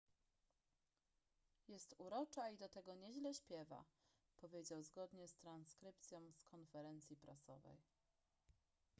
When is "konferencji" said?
6.43-7.17